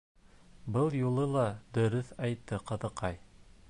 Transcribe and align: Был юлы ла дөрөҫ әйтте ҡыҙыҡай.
Был 0.77 0.95
юлы 1.01 1.27
ла 1.35 1.45
дөрөҫ 1.79 2.13
әйтте 2.31 2.63
ҡыҙыҡай. 2.73 3.25